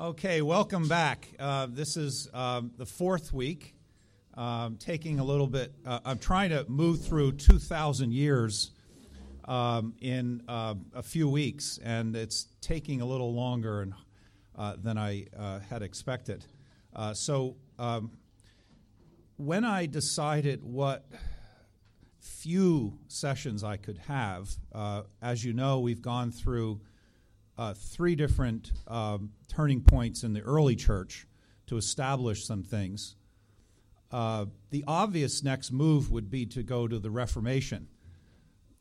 [0.00, 1.28] Okay, welcome back.
[1.38, 3.74] Uh, this is um, the fourth week.
[4.32, 8.70] Um, taking a little bit, uh, I'm trying to move through 2,000 years
[9.44, 13.92] um, in uh, a few weeks, and it's taking a little longer and,
[14.56, 16.46] uh, than I uh, had expected.
[16.96, 18.10] Uh, so, um,
[19.36, 21.04] when I decided what
[22.20, 24.48] few sessions I could have,
[25.20, 26.80] as you know, we've gone through
[27.60, 31.26] uh, three different um, turning points in the early church
[31.66, 33.16] to establish some things.
[34.10, 37.86] Uh, the obvious next move would be to go to the Reformation.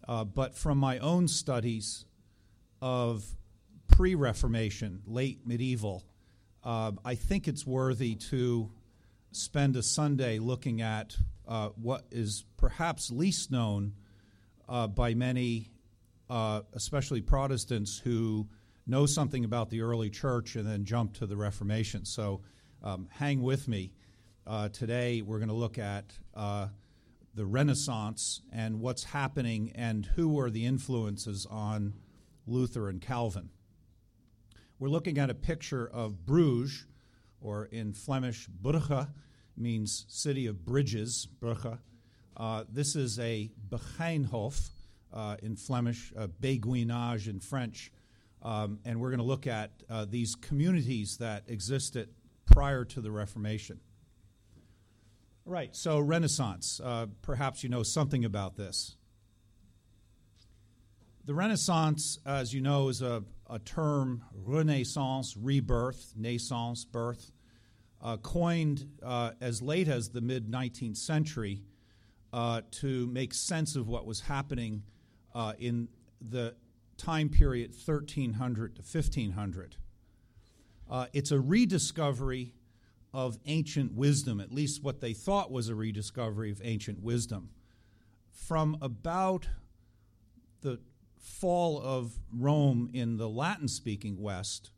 [0.08, 2.05] Uh, but from my own studies
[2.81, 3.26] of
[3.89, 6.05] pre Reformation, late medieval,
[6.64, 8.72] uh, I think it's worthy to
[9.34, 13.94] spend a Sunday looking at uh, what is perhaps least known
[14.70, 15.70] uh, by many,
[16.30, 18.48] especially Protestants, who
[18.89, 22.05] know something about the early church and then jump to the Reformation.
[22.05, 22.41] So
[22.84, 23.93] um, hang with me.
[24.47, 26.69] Uh, today we're going to look at uh,
[27.36, 31.94] the Renaissance and what's happening and who are the influences on
[32.47, 33.49] Luther and Calvin.
[34.80, 36.86] We're looking at a picture of Bruges,
[37.42, 39.08] or in Flemish, Brugge,
[39.55, 41.77] means city of bridges, Brugge.
[42.36, 44.71] Uh, this is a Begijnhof
[45.14, 46.11] uh, in Flemish,
[46.42, 47.92] Beguinage in French,
[48.42, 52.09] um, and we're going to look at uh, these communities that existed
[52.45, 53.80] prior to the Reformation.
[55.45, 56.80] Right, so Renaissance.
[56.84, 58.95] Uh, perhaps you know something about this.
[61.26, 67.32] The Renaissance, as you know, is a, a term, renaissance, rebirth, naissance, birth,
[68.02, 71.64] uh, coined uh, as late as the mid 19th century
[72.32, 74.84] uh, to make sense of what was happening
[75.36, 75.88] uh, in
[76.22, 76.56] the
[77.00, 79.78] time period 1300 to 1500.
[80.89, 82.53] Uh, it's a rediscovery
[83.14, 87.50] of ancient wisdom, at least what they thought was a rediscovery of ancient wisdom.
[88.31, 89.48] From about
[90.61, 90.80] the
[91.17, 94.71] fall of Rome in the Latin speaking West,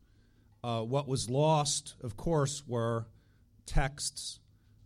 [0.64, 3.06] uh, what was lost, of course, were
[3.66, 4.38] texts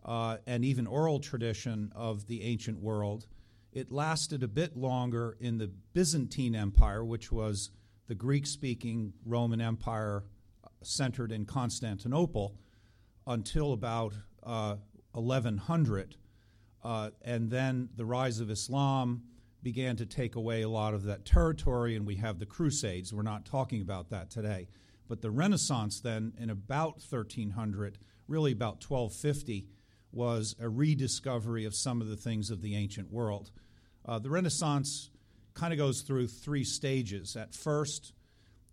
[0.04, 3.26] uh, and even oral tradition of the ancient world.
[3.76, 7.68] It lasted a bit longer in the Byzantine Empire, which was
[8.06, 10.24] the Greek speaking Roman Empire
[10.82, 12.56] centered in Constantinople,
[13.26, 14.76] until about uh,
[15.12, 16.16] 1100.
[16.82, 19.24] Uh, and then the rise of Islam
[19.62, 23.12] began to take away a lot of that territory, and we have the Crusades.
[23.12, 24.68] We're not talking about that today.
[25.06, 29.66] But the Renaissance, then, in about 1300, really about 1250,
[30.12, 33.50] was a rediscovery of some of the things of the ancient world.
[34.06, 35.10] Uh, the Renaissance
[35.54, 37.34] kind of goes through three stages.
[37.34, 38.12] At first,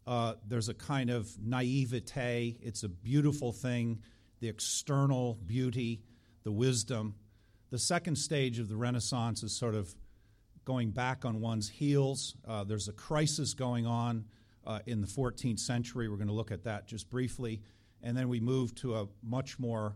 [0.05, 4.01] uh, there's a kind of naivete, it's a beautiful thing,
[4.41, 6.01] the external beauty,
[6.43, 7.15] the wisdom.
[7.71, 9.95] The second stage of the Renaissance is sort of
[10.65, 12.35] going back on one's heels.
[12.47, 14.25] Uh, there's a crisis going on
[14.67, 16.09] uh, in the 14th century.
[16.09, 17.61] We're going to look at that just briefly.
[18.03, 19.95] And then we move to a much more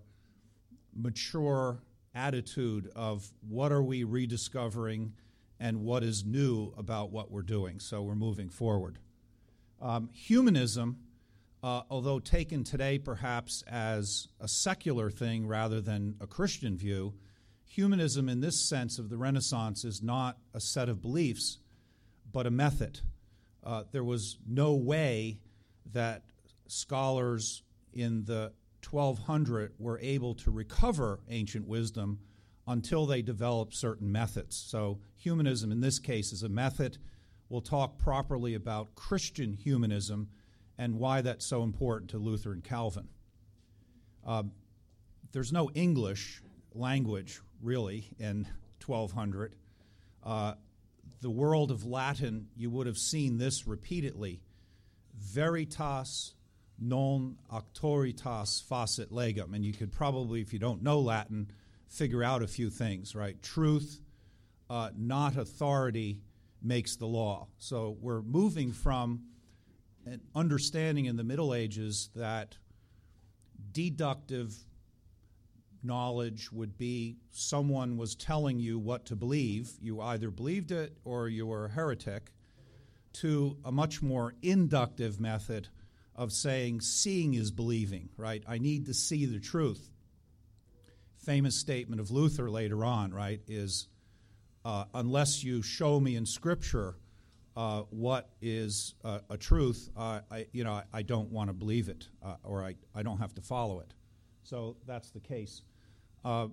[0.96, 1.84] mature
[2.16, 5.14] attitude of what are we rediscovering
[5.60, 7.80] and what is new about what we're doing.
[7.80, 9.00] So we're moving forward.
[9.82, 10.98] Um, humanism,
[11.64, 17.14] uh, although taken today perhaps as a secular thing rather than a Christian view,
[17.66, 21.60] humanism in this sense of the Renaissance is not a set of beliefs,
[22.32, 23.00] but a method.
[23.64, 25.40] Uh, there was no way
[25.94, 26.24] that
[26.68, 27.64] scholars
[27.94, 28.52] in the
[28.90, 32.20] 1200 were able to recover ancient wisdom
[32.68, 34.56] until they develop certain methods.
[34.56, 36.98] So, humanism in this case is a method.
[37.50, 40.30] We'll talk properly about Christian humanism
[40.78, 43.08] and why that's so important to Luther and Calvin.
[44.26, 44.44] Uh,
[45.32, 46.42] there's no English
[46.74, 48.46] language, really, in
[48.86, 49.56] 1200.
[50.24, 50.54] Uh,
[51.22, 54.42] the world of Latin, you would have seen this repeatedly
[55.18, 56.34] veritas
[56.80, 59.54] non auctoritas facit legum.
[59.54, 61.52] And you could probably, if you don't know Latin,
[61.90, 63.42] figure out a few things, right?
[63.42, 64.02] Truth,
[64.70, 66.20] uh, not authority,
[66.62, 67.48] makes the law.
[67.58, 69.24] So we're moving from
[70.06, 72.58] an understanding in the Middle Ages that
[73.72, 74.56] deductive
[75.84, 79.72] knowledge would be someone was telling you what to believe.
[79.82, 82.32] You either believed it or you were a heretic,
[83.14, 85.68] to a much more inductive method
[86.16, 88.44] of saying seeing is believing, right?
[88.48, 89.90] I need to see the truth
[91.28, 93.90] famous statement of Luther later on, right, is
[94.64, 96.96] uh, unless you show me in Scripture
[97.58, 101.54] uh, what is uh, a truth, uh, I, you know, I, I don't want to
[101.54, 103.94] believe it, uh, or I, I don't have to follow it.
[104.44, 105.64] So that's the case.
[106.24, 106.48] Uh,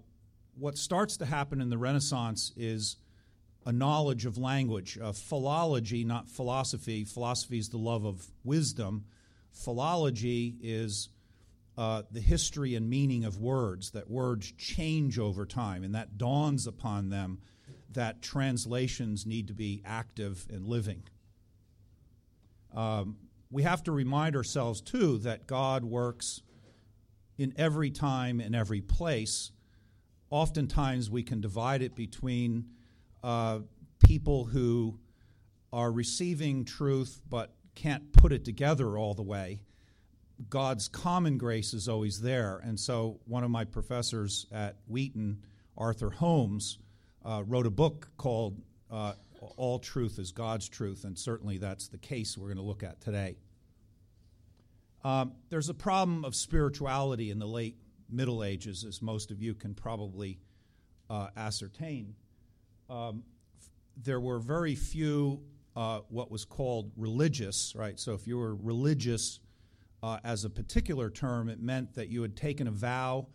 [0.59, 2.97] what starts to happen in the Renaissance is
[3.67, 7.05] a knowledge of language, philology, not philosophy.
[7.05, 9.05] Philosophy is the love of wisdom.
[9.53, 11.11] Philology is
[11.76, 16.67] uh, the history and meaning of words, that words change over time, and that dawns
[16.67, 17.38] upon them
[17.91, 21.03] that translations need to be active and living.
[22.75, 23.17] Um,
[23.50, 26.43] we have to remind ourselves, too, that God works
[27.38, 29.53] in every time and every place.
[30.31, 32.67] Oftentimes, we can divide it between
[33.23, 33.61] uh,
[34.05, 34.99] people who
[35.73, 39.61] are receiving truth but can't put it together all the way
[40.50, 42.60] God's common grace is always there.
[42.64, 45.42] And so, one of my professors at Wheaton,
[45.76, 46.78] Arthur Holmes,
[47.25, 48.60] uh, wrote a book called
[48.90, 49.14] uh,
[49.56, 53.00] All Truth is God's Truth, and certainly that's the case we're going to look at
[53.00, 53.36] today.
[55.04, 57.76] Um, there's a problem of spirituality in the late
[58.10, 60.38] Middle Ages, as most of you can probably
[61.10, 62.14] uh, ascertain.
[62.88, 63.22] Um,
[63.96, 65.40] there were very few
[65.76, 67.98] uh, what was called religious, right?
[67.98, 69.40] So if you were religious,
[70.04, 73.26] uh, as a particular term, it meant that you had taken a vow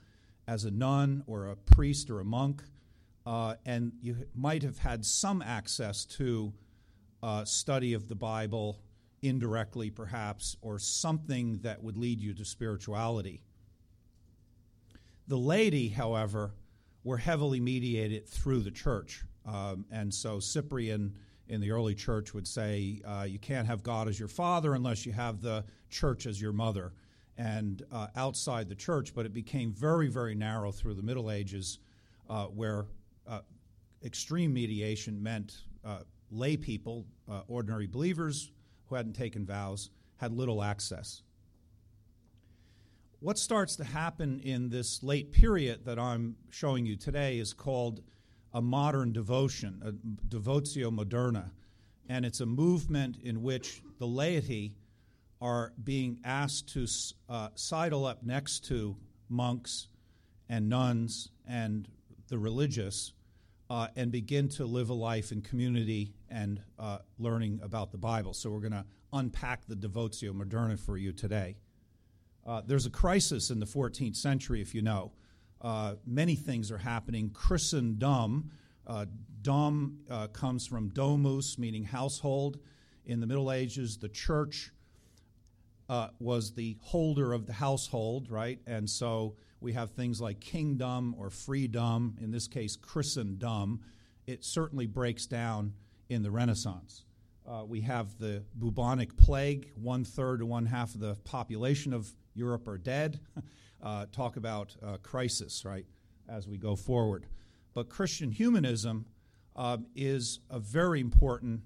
[0.47, 2.61] as a nun or a priest or a monk,
[3.25, 6.53] uh, and you might have had some access to
[7.23, 8.79] uh, study of the Bible
[9.23, 13.41] indirectly, perhaps, or something that would lead you to spirituality.
[15.27, 16.53] The laity, however,
[17.03, 19.23] were heavily mediated through the church.
[19.43, 21.15] Um, and so Cyprian
[21.47, 25.03] in the early church would say uh, you can't have God as your father unless
[25.03, 26.93] you have the church as your mother.
[27.37, 31.79] And uh, outside the church, but it became very, very narrow through the Middle Ages,
[32.29, 32.85] uh, where
[33.25, 33.39] uh,
[34.03, 35.55] extreme mediation meant
[35.85, 35.99] uh,
[36.31, 38.51] lay people, uh, ordinary believers
[38.87, 41.21] who hadn't taken vows, had little access.
[43.21, 48.01] What starts to happen in this late period that I'm showing you today is called
[48.53, 49.91] a modern devotion, a
[50.27, 51.51] devotio moderna,
[52.07, 54.73] and it's a movement in which the laity
[55.41, 56.85] are being asked to
[57.29, 58.97] uh, sidle up next to
[59.29, 59.87] monks
[60.49, 61.87] and nuns and
[62.27, 63.13] the religious
[63.69, 68.33] uh, and begin to live a life in community and uh, learning about the Bible.
[68.33, 71.55] So we're going to unpack the devotio moderna for you today.
[72.45, 75.11] Uh, there's a crisis in the 14th century, if you know.
[75.61, 77.29] Uh, many things are happening.
[77.29, 78.51] Christendom,
[78.87, 79.05] uh,
[79.41, 79.99] dom
[80.33, 82.59] comes from domus, meaning household.
[83.05, 84.71] In the Middle Ages, the church
[85.89, 88.59] uh, was the holder of the household, right?
[88.67, 93.81] And so we have things like kingdom or freedom, in this case, Christendom.
[94.27, 95.73] It certainly breaks down
[96.07, 97.03] in the Renaissance.
[97.47, 102.13] Uh, we have the bubonic plague, one third to one half of the population of
[102.35, 103.19] Europe are dead.
[103.83, 105.85] uh, talk about crisis, right,
[106.29, 107.25] as we go forward.
[107.73, 109.05] But Christian humanism
[109.55, 111.61] uh, is a very important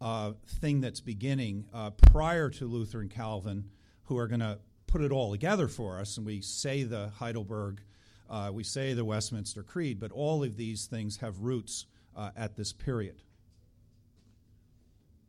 [0.00, 3.70] uh, thing that's beginning uh, prior to Luther and Calvin,
[4.04, 6.16] who are going to put it all together for us.
[6.16, 7.80] And we say the Heidelberg,
[8.28, 11.86] uh, we say the Westminster Creed, but all of these things have roots
[12.36, 13.20] at this period.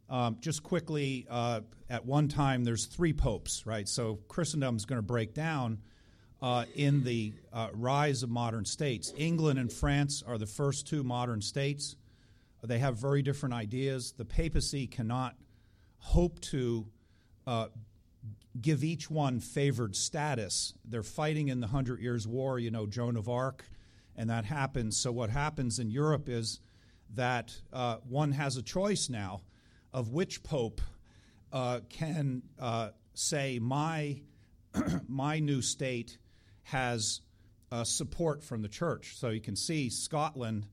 [0.09, 3.87] Um, just quickly, uh, at one time, there's three popes, right?
[3.87, 5.79] So Christendom is going to break down
[6.41, 9.13] uh, in the uh, rise of modern states.
[9.17, 11.97] England and France are the first two modern states.
[12.67, 14.13] They have very different ideas.
[14.17, 15.36] The papacy cannot
[16.00, 16.88] hope to
[17.45, 17.67] uh,
[18.59, 20.74] give each one favored status.
[20.86, 23.65] They're fighting in the Hundred Years' War, you know, Joan of Arc,
[24.15, 24.97] and that happens.
[24.97, 26.59] So, what happens in Europe is
[27.15, 29.41] that uh, one has a choice now
[29.93, 30.81] of which pope
[31.51, 34.21] uh, can uh, say, my,
[35.07, 36.17] my new state
[36.63, 37.21] has
[37.71, 39.15] uh, support from the church.
[39.17, 40.67] So you can see Scotland,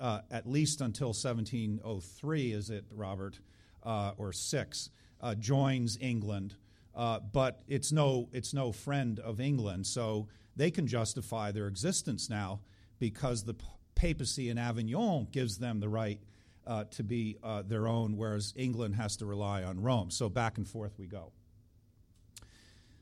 [0.00, 3.38] uh, at least until 1703, is it, Robert,
[3.82, 4.90] uh, or 6,
[5.20, 6.54] uh, joins England.
[6.94, 9.86] Uh, but it's no, it's no friend of England.
[9.86, 12.60] So they can justify their existence now
[12.98, 13.54] because the
[13.94, 16.20] papacy in Avignon gives them the right
[16.66, 20.10] uh, to be their own, whereas England has to rely on Rome.
[20.10, 21.32] So back and forth we go.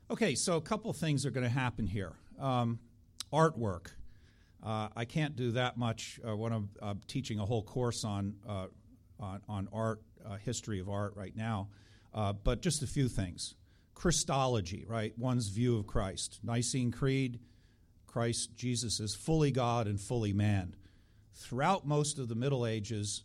[0.09, 2.13] Okay, so a couple things are going to happen here.
[2.39, 2.79] Um,
[3.33, 3.87] artwork.
[4.63, 8.35] Uh, I can't do that much uh, when I'm uh, teaching a whole course on,
[8.47, 8.67] uh,
[9.19, 11.69] on, on, art, uh, history of art right now,
[12.13, 13.55] uh, but just a few things.
[13.93, 15.13] Christology, right?
[15.17, 16.39] One's view of Christ.
[16.43, 17.39] Nicene Creed,
[18.05, 20.75] Christ, Jesus is fully God and fully man.
[21.33, 23.23] Throughout most of the Middle Ages,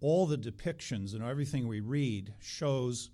[0.00, 3.10] all the depictions and everything we read shows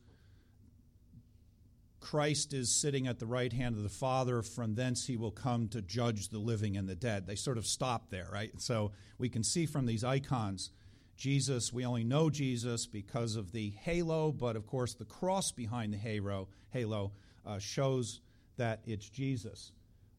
[2.06, 4.40] Christ is sitting at the right hand of the Father.
[4.40, 7.26] From thence he will come to judge the living and the dead.
[7.26, 8.52] They sort of stop there, right?
[8.58, 10.70] So we can see from these icons
[11.16, 15.92] Jesus, we only know Jesus because of the halo, but of course the cross behind
[15.94, 17.10] the halo, halo
[17.44, 18.20] uh, shows
[18.56, 19.72] that it's Jesus.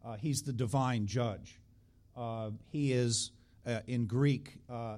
[0.03, 1.61] Uh, he's the divine judge.
[2.17, 3.31] Uh, he is,
[3.65, 4.97] uh, in Greek, uh,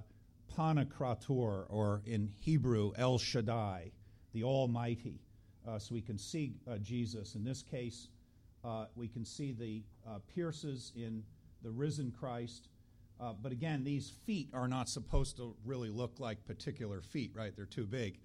[0.57, 3.91] Pantokrator, or in Hebrew, El Shaddai,
[4.33, 5.19] the Almighty.
[5.69, 7.35] Uh, so we can see Jesus.
[7.35, 8.07] In this case,
[8.95, 9.83] we can see the
[10.33, 11.23] pierces in
[11.61, 12.69] the risen Christ
[13.19, 17.53] uh, but again, these feet are not supposed to really look like particular feet, right?
[17.55, 18.17] They're too big.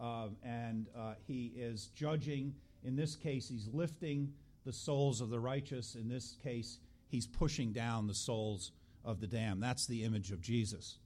[0.00, 2.54] Uh, and uh, he is judging.
[2.82, 4.32] In this case, he's lifting
[4.64, 5.94] the souls of the righteous.
[5.94, 6.78] In this case,
[7.08, 8.72] he's pushing down the souls
[9.04, 9.62] of the damned.
[9.62, 10.98] That's the image of Jesus.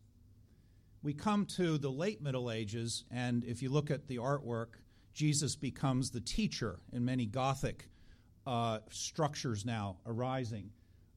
[1.03, 4.79] We come to the late Middle Ages, and if you look at the artwork,
[5.15, 7.89] Jesus becomes the teacher in many Gothic
[8.47, 10.71] uh, structures now arising.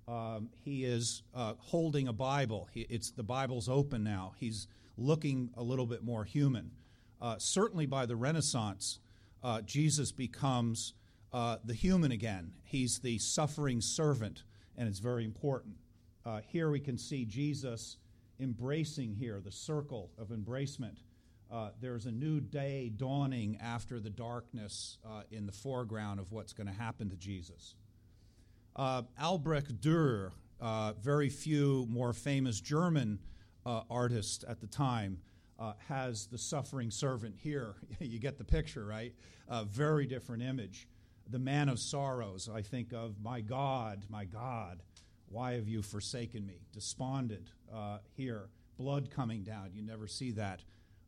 [0.07, 2.69] Um, he is uh, holding a Bible.
[2.71, 4.33] He, it's the Bible's open now.
[4.39, 6.71] He's looking a little bit more human.
[7.21, 8.99] Uh, certainly, by the Renaissance,
[9.43, 10.93] uh, Jesus becomes
[11.33, 12.53] uh, the human again.
[12.63, 14.43] He's the suffering servant,
[14.77, 15.75] and it's very important.
[16.25, 17.97] Uh, here we can see Jesus
[18.39, 20.97] embracing here the circle of embracement.
[21.51, 24.97] Uh, there's a new day dawning after the darkness
[25.31, 27.75] in the foreground of what's going to happen to Jesus.
[28.77, 33.17] Uh, Albrecht Dürer, uh, very few more famous German
[33.65, 35.19] uh, artists at the time,
[35.59, 37.73] uh, has the suffering servant here.
[37.99, 39.15] you get the picture, right?
[39.47, 40.87] A very different image.
[41.27, 44.83] The man of sorrows, I think of, my God, my God,
[45.27, 46.61] why have you forsaken me?
[46.71, 49.71] Despondent uh, here, blood coming down.
[49.73, 50.61] You never see that.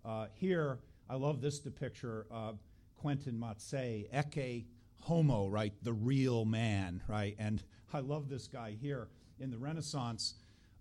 [0.10, 2.58] Uh, here, I love this depiction of
[2.98, 4.66] Quentin Matsys, Ecce
[5.02, 5.72] homo, right?
[5.84, 7.36] The real man, right?
[7.38, 7.62] And
[7.94, 9.08] I love this guy here.
[9.40, 10.34] In the Renaissance,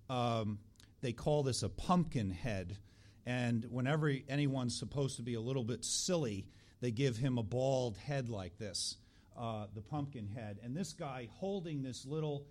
[0.09, 0.59] um,
[1.03, 2.79] they call this a pumpkin head.
[3.27, 6.47] And whenever anyone's supposed to be a little bit silly,
[6.81, 8.97] they give him a bald head like this,
[9.39, 10.59] uh, the pumpkin head.
[10.65, 12.47] And this guy holding this little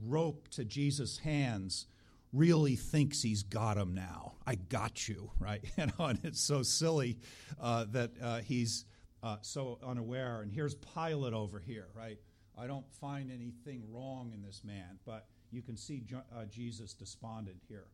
[0.00, 1.86] rope to Jesus' hands
[2.34, 4.34] really thinks he's got him now.
[4.46, 5.64] I got you, right?
[5.78, 7.18] You know, and it's so silly
[7.60, 8.84] uh, that uh, he's
[9.22, 10.42] uh, so unaware.
[10.42, 12.18] And here's Pilate over here, right?
[12.58, 17.62] I don't find anything wrong in this man, but you can see uh, Jesus despondent
[17.68, 17.86] here.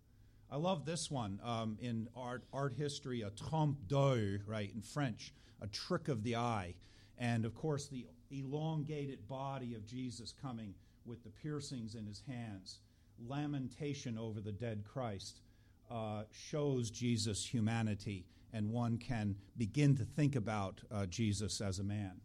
[0.51, 5.33] I love this one um, in art, art history, a trompe l'oeil, right, in French,
[5.61, 6.75] a trick of the eye.
[7.19, 12.81] And of course, the elongated body of Jesus coming with the piercings in his hands.
[13.27, 15.41] Lamentation over the dead Christ
[15.91, 21.85] uh, shows Jesus' humanity and one can begin to think about uh, Jesus as a
[21.85, 22.21] man.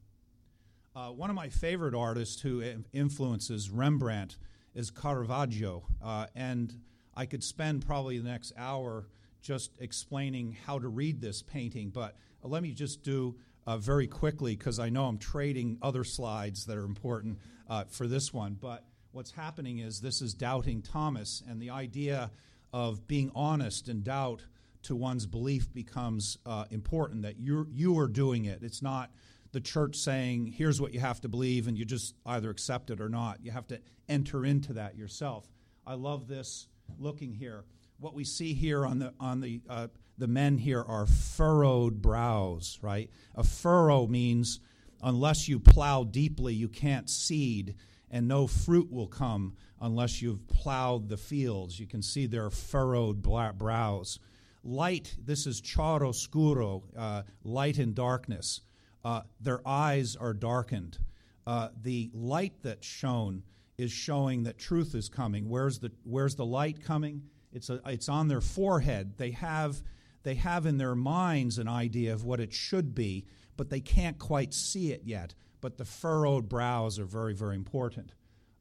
[0.96, 4.38] Uh, one of my favorite artists who influences Rembrandt
[4.74, 6.74] is Caravaggio, uh, and
[7.16, 9.08] I could spend probably the next hour
[9.42, 13.36] just explaining how to read this painting, but uh, let me just do
[13.68, 18.08] uh, very quickly because I know I'm trading other slides that are important uh, for
[18.08, 18.58] this one.
[18.60, 18.84] But
[19.16, 22.32] what's happening is this is doubting Thomas, and the idea
[22.74, 24.46] of being honest and doubt
[24.84, 28.60] to one's belief becomes uh, important that you're you are doing it.
[28.62, 29.10] It's not
[29.54, 33.00] the church saying here's what you have to believe and you just either accept it
[33.00, 33.40] or not.
[33.42, 33.80] You have to
[34.10, 35.48] enter into that yourself.
[35.88, 36.68] I love this
[37.00, 37.64] looking here.
[38.00, 42.80] What we see here on the on the uh, the men here are furrowed brows
[42.82, 43.10] right?
[43.34, 44.60] A furrow means
[45.02, 47.76] unless you plow deeply you can't seed
[48.12, 53.22] and no fruit will come unless you've plowed the fields you can see their furrowed
[53.22, 54.20] brows
[54.66, 58.62] light, this is chiaroscuro, uh, light and darkness.
[59.04, 60.98] Uh, their eyes are darkened.
[61.46, 63.44] Uh, the light that's shown
[63.78, 65.48] is showing that truth is coming.
[65.48, 67.22] Where's the, where's the light coming?
[67.54, 69.18] It's, a, it's on their forehead.
[69.18, 69.82] They have,
[70.24, 74.18] they have in their minds an idea of what it should be, but they can't
[74.18, 75.36] quite see it yet.
[75.66, 78.14] But the furrowed brows are very, very important.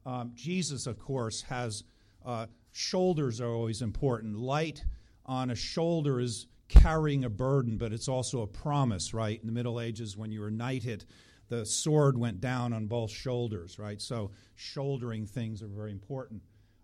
[0.06, 1.84] Um, Jesus, of course, has
[2.24, 4.38] uh, shoulders are always important.
[4.38, 4.82] Light
[5.26, 9.38] on a shoulder is carrying a burden, but it's also a promise, right?
[9.38, 11.04] In the Middle Ages, when you were knighted,
[11.50, 14.00] the sword went down on both shoulders, right?
[14.00, 16.40] So shouldering things are very important.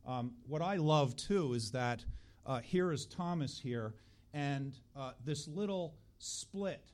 [0.07, 2.05] Um, what I love too is that
[2.45, 3.95] uh, here is Thomas here,
[4.35, 6.93] and uh, this little split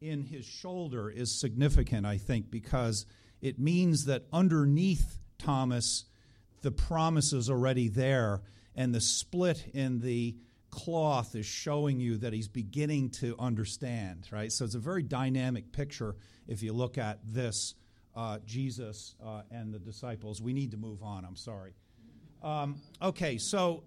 [0.00, 3.04] in his shoulder is significant, I think, because
[3.42, 6.06] it means that underneath Thomas,
[6.62, 8.40] the promise is already there,
[8.74, 10.36] and the split in the
[10.70, 14.50] cloth is showing you that he's beginning to understand, right?
[14.50, 16.16] So it's a very dynamic picture
[16.46, 17.74] if you look at this
[18.16, 20.40] uh, Jesus uh, and the disciples.
[20.40, 21.74] We need to move on, I'm sorry.
[22.42, 23.82] Um, okay, so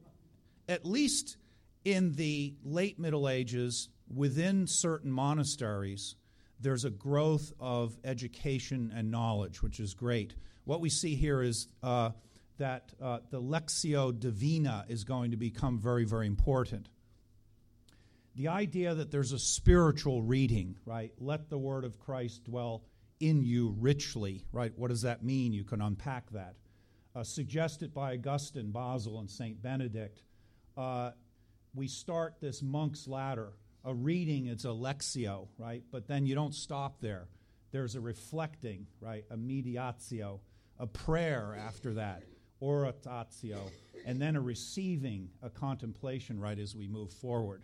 [0.70, 1.38] at least
[1.86, 6.16] in the late Middle Ages, within certain monasteries,
[6.60, 10.36] there's a growth of education and knowledge, which is great.
[10.66, 12.12] What we see here is uh,
[12.58, 16.90] that uh, the Lectio Divina is going to become very, very important.
[18.36, 21.12] The idea that there's a spiritual reading, right?
[21.20, 22.84] Let the word of Christ dwell
[23.20, 24.72] in you richly, right?
[24.76, 25.54] What does that mean?
[25.54, 26.56] You can unpack that.
[27.16, 29.62] Uh, suggested by Augustine, Basil, and St.
[29.62, 30.24] Benedict,
[30.76, 31.12] uh,
[31.76, 33.54] we start this monk's ladder.
[33.86, 35.84] A reading, it's a lectio, right?
[35.92, 37.28] But then you don't stop there.
[37.72, 39.26] There's a reflecting, right?
[39.30, 40.40] A mediatio,
[40.80, 42.24] a prayer after that
[42.62, 43.70] oratio,
[44.06, 47.64] and then a receiving, a contemplation right as we move forward.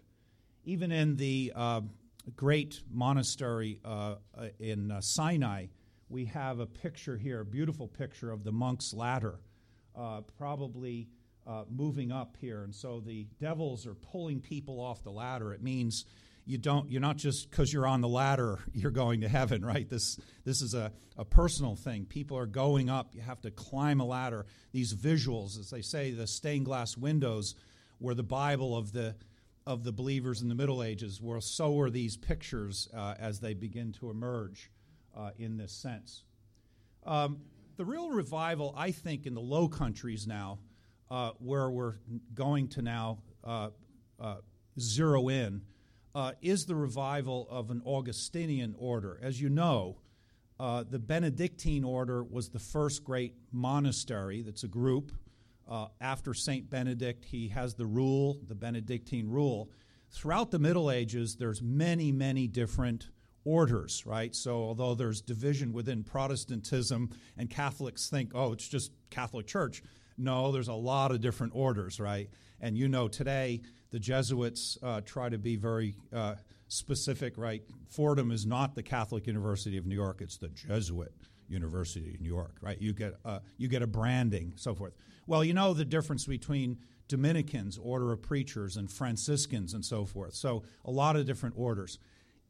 [0.66, 1.82] Even in the uh,
[2.36, 5.68] great monastery uh, uh, in uh, Sinai,
[6.10, 9.40] we have a picture here, a beautiful picture of the monk's ladder,
[9.96, 11.08] uh, probably
[11.50, 12.64] uh, moving up here.
[12.64, 15.52] And so the devils are pulling people off the ladder.
[15.52, 16.06] It means
[16.46, 19.90] you don't you're not just because you're on the ladder you're going to heaven right?
[19.90, 22.06] This this is a, a personal thing.
[22.06, 23.16] People are going up.
[23.16, 24.46] You have to climb a ladder.
[24.72, 27.56] These visuals as they say the stained glass windows
[28.00, 29.16] were the bible of the
[29.66, 31.20] of the believers in the middle ages.
[31.20, 34.70] Were so are these pictures uh, as they begin to emerge
[35.18, 36.24] uh, in this sense.
[37.06, 37.40] Um,
[37.78, 40.60] the real revival i think in the low countries now
[41.12, 41.96] uh, where we're
[42.34, 43.70] going to now uh,
[44.20, 44.36] uh,
[44.80, 45.62] zero in
[46.16, 49.20] uh, is the revival of an Augustinian order.
[49.22, 50.00] As you know,
[50.60, 55.12] uh, the Benedictine order was the first great monastery that's a group.
[56.02, 56.68] After St.
[56.68, 59.70] Benedict, he has the rule, the Benedictine rule.
[60.10, 63.12] Throughout the Middle Ages, there's many, many different
[63.46, 64.36] orders, right?
[64.36, 69.84] So, although there's division within Protestantism and Catholics think, oh, it's just Catholic Church,
[70.20, 72.30] no, there's a lot of different orders, right?
[72.60, 76.36] And you know, today, the Jesuits uh, try to be very uh,
[76.68, 77.64] specific, right?
[77.88, 81.14] Fordham is not the Catholic University of New York; it's the Jesuit
[81.48, 82.80] University of New York, right?
[82.80, 84.94] You get uh, you get a branding, so forth.
[85.26, 90.36] Well, you know the difference between Dominicans, order of preachers, and Franciscans, and so forth.
[90.36, 91.98] So a lot of different orders.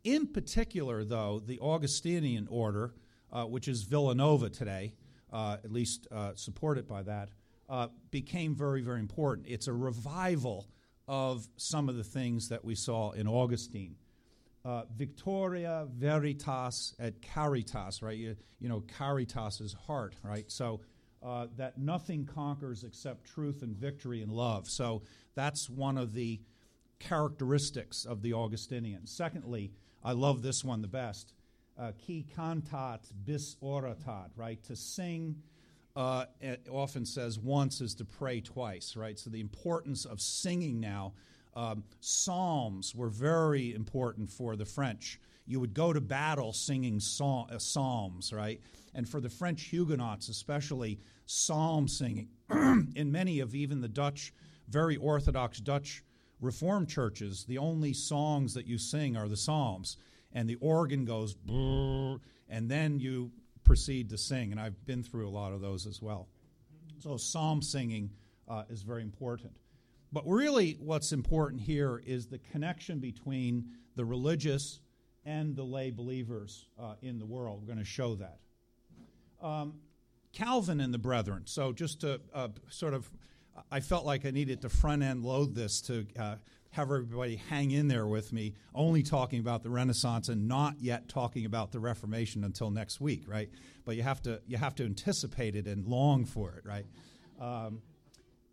[0.03, 2.93] In particular, though, the Augustinian order,
[3.31, 4.93] uh, which is Villanova today,
[5.31, 7.29] uh, at least uh, supported by that,
[8.11, 9.47] became very, very important.
[9.47, 10.67] It's a revival
[11.07, 13.95] of some of the things that we saw in Augustine.
[14.65, 18.17] Uh, Victoria Veritas et Caritas, right?
[18.17, 20.51] You, you know, Caritas is heart, right?
[20.51, 20.81] So
[21.23, 24.67] uh, that nothing conquers except truth and victory and love.
[24.67, 25.01] So
[25.35, 26.41] that's one of the
[26.99, 29.11] characteristics of the Augustinians.
[29.11, 29.71] Secondly,
[30.03, 31.33] I love this one the best.
[31.77, 34.61] Uh, qui cantat bis oratat, right?
[34.65, 35.37] To sing
[35.99, 36.25] uh,
[36.71, 39.19] often says once is to pray twice, right?
[39.19, 41.13] So the importance of singing now.
[41.55, 45.19] Um, psalms were very important for the French.
[45.45, 48.61] You would go to battle singing uh, psalms, right?
[48.95, 52.29] And for the French Huguenots, especially, psalm singing.
[52.49, 54.33] In many of even the Dutch,
[54.69, 56.05] very Orthodox Dutch
[56.39, 59.97] Reformed churches, the only songs that you sing are the psalms,
[60.31, 63.31] and the organ goes, and then you
[63.69, 66.27] proceed to sing, and I've been through a lot of those as well.
[66.97, 68.09] So, psalm singing
[68.47, 69.53] uh, is very important.
[70.11, 74.79] But really, what's important here is the connection between the religious
[75.23, 77.61] and the lay believers uh, in the world.
[77.61, 78.39] We're going to show that.
[79.39, 79.75] Um,
[80.33, 81.43] Calvin and the Brethren.
[81.45, 83.11] So, just to uh, sort of,
[83.71, 86.35] I felt like I needed to front end load this to uh,
[86.71, 91.09] have everybody hang in there with me, only talking about the Renaissance and not yet
[91.09, 93.49] talking about the Reformation until next week, right?
[93.85, 96.85] But you have to you have to anticipate it and long for it, right?
[97.39, 97.81] Um,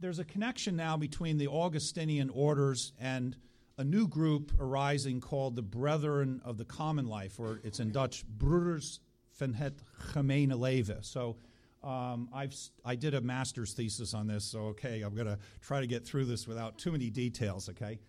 [0.01, 3.37] there's a connection now between the Augustinian orders and
[3.79, 8.25] a new group arising called the Brethren of the Common Life, or it's in Dutch,
[8.27, 9.01] Broeders
[9.33, 11.03] van het Gemene Leven.
[11.03, 11.37] So
[11.87, 15.81] um, I've, I did a master's thesis on this, so okay, I'm going to try
[15.81, 18.01] to get through this without too many details, okay?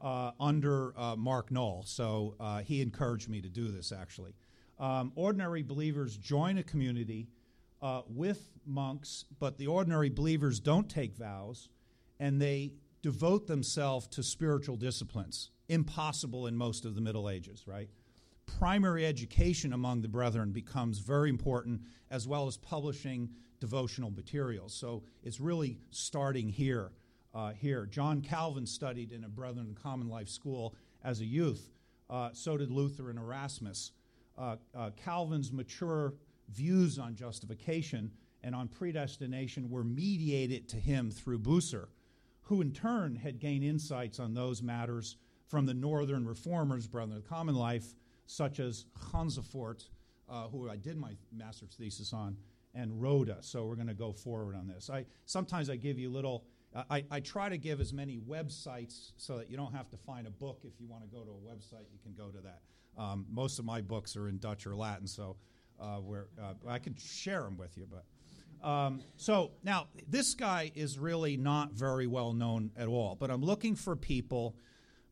[0.00, 1.82] Uh, under uh, Mark Noll.
[1.84, 4.34] So uh, he encouraged me to do this actually.
[4.78, 7.28] Um, ordinary believers join a community
[7.82, 11.68] uh, with monks, but the ordinary believers don't take vows
[12.20, 15.50] and they devote themselves to spiritual disciplines.
[15.68, 17.88] Impossible in most of the Middle Ages, right?
[18.46, 21.80] Primary education among the brethren becomes very important,
[22.10, 23.30] as well as publishing
[23.60, 24.74] devotional materials.
[24.74, 26.92] So it's really starting here.
[27.34, 27.86] uh, here.
[27.86, 31.68] John Calvin studied in a Brethren Common Life school as a youth.
[32.08, 33.92] Uh, so did Luther and Erasmus.
[34.38, 36.14] Uh, uh, Calvin's mature
[36.50, 38.10] views on justification
[38.42, 41.88] and on predestination were mediated to him through Bucer,
[42.42, 47.28] who in turn had gained insights on those matters from the Northern Reformers, Brethren of
[47.28, 47.94] Common Life,
[48.26, 49.88] such as Gansfort,
[50.28, 52.36] uh, who I did my master's thesis on,
[52.74, 53.38] and Rhoda.
[53.40, 54.90] So we're going to go forward on this.
[54.90, 56.44] I sometimes I give you little.
[56.90, 60.26] I, I try to give as many websites so that you don't have to find
[60.26, 60.62] a book.
[60.64, 62.62] If you want to go to a website, you can go to that.
[63.00, 65.36] Um, most of my books are in Dutch or Latin, so
[65.80, 67.86] uh, where uh, I can share them with you.
[67.88, 73.14] But um, so now this guy is really not very well known at all.
[73.14, 74.56] But I'm looking for people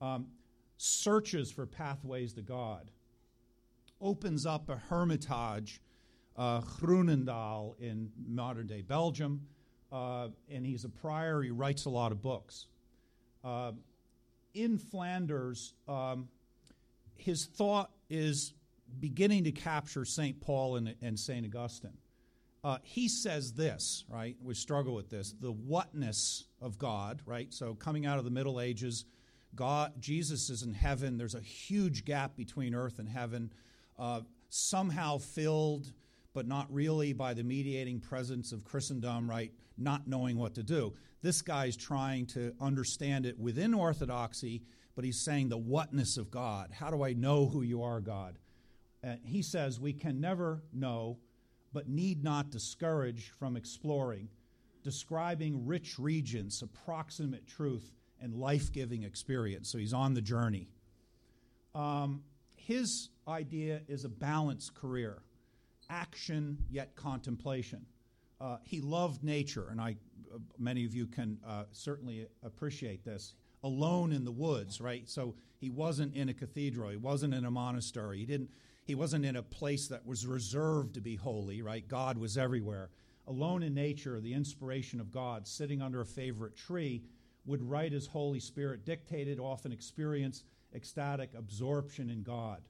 [0.00, 0.28] um,
[0.76, 2.92] searches for pathways to God,
[4.00, 5.80] opens up a hermitage
[6.36, 9.46] uh, Groenendaal in modern day Belgium,
[9.90, 11.42] uh, and he's a prior.
[11.42, 12.66] He writes a lot of books.
[13.44, 13.72] Uh,
[14.54, 16.28] in Flanders, um,
[17.16, 18.54] his thought is
[19.00, 20.40] beginning to capture St.
[20.40, 21.44] Paul and, and St.
[21.44, 21.98] Augustine.
[22.64, 24.36] Uh, he says this, right?
[24.42, 27.52] We struggle with this the whatness of God, right?
[27.52, 29.04] So, coming out of the Middle Ages,
[29.54, 31.16] God, Jesus is in heaven.
[31.16, 33.52] There's a huge gap between earth and heaven,
[33.98, 35.92] uh, somehow filled
[36.38, 39.52] but not really by the mediating presence of Christendom, right?
[39.76, 40.94] Not knowing what to do.
[41.20, 44.62] This guy's trying to understand it within Orthodoxy,
[44.94, 46.70] but he's saying the whatness of God.
[46.72, 48.38] How do I know who you are, God?
[49.02, 51.18] And he says we can never know,
[51.72, 54.28] but need not discourage from exploring,
[54.84, 59.72] describing rich regions, approximate truth, and life giving experience.
[59.72, 60.68] So he's on the journey.
[61.74, 62.22] Um,
[62.56, 65.22] his idea is a balanced career
[65.90, 67.84] action yet contemplation.
[68.40, 69.96] Uh, he loved nature, and I,
[70.32, 73.34] uh, many of you can uh, certainly appreciate this.
[73.64, 75.08] Alone in the woods, right?
[75.08, 76.90] So he wasn't in a cathedral.
[76.90, 78.18] He wasn't in a monastery.
[78.18, 78.50] He didn't.
[78.84, 81.86] He wasn't in a place that was reserved to be holy, right?
[81.86, 82.90] God was everywhere.
[83.26, 87.02] Alone in nature, the inspiration of God, sitting under a favorite tree,
[87.44, 92.62] would write as Holy Spirit dictated, often experience ecstatic absorption in God.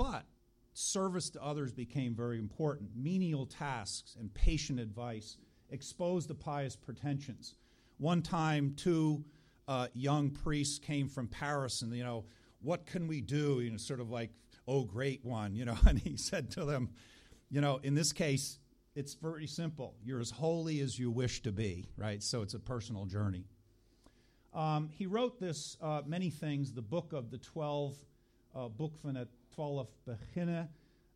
[0.00, 0.24] But
[0.72, 2.88] service to others became very important.
[2.96, 5.36] Menial tasks and patient advice
[5.68, 7.54] exposed the pious pretensions.
[7.98, 9.22] One time, two
[9.68, 12.24] uh, young priests came from Paris, and you know,
[12.62, 13.60] what can we do?
[13.60, 14.30] You know, sort of like,
[14.66, 15.76] oh, great one, you know.
[15.86, 16.88] And he said to them,
[17.50, 18.58] you know, in this case,
[18.94, 19.96] it's very simple.
[20.02, 22.22] You're as holy as you wish to be, right?
[22.22, 23.44] So it's a personal journey.
[24.54, 26.72] Um, he wrote this uh, many things.
[26.72, 27.98] The book of the twelve
[28.54, 30.70] uh, book van het twaalf beginnen.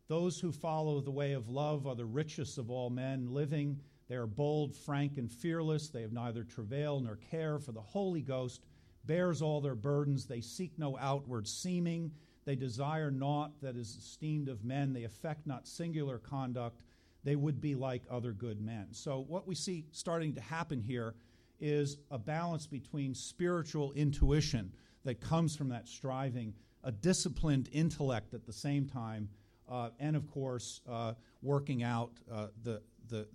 [0.07, 3.81] Those who follow the way of love are the richest of all men living.
[4.07, 5.89] They are bold, frank, and fearless.
[5.89, 8.61] They have neither travail nor care, for the Holy Ghost
[9.05, 10.25] bears all their burdens.
[10.25, 12.11] They seek no outward seeming.
[12.45, 14.93] They desire naught that is esteemed of men.
[14.93, 16.83] They affect not singular conduct.
[17.23, 18.89] They would be like other good men.
[18.91, 21.15] So, what we see starting to happen here
[21.59, 24.71] is a balance between spiritual intuition
[25.03, 26.53] that comes from that striving
[26.85, 29.27] a disciplined intellect at the same time,
[29.67, 33.27] uh, and of course, uh, working out uh, the, the,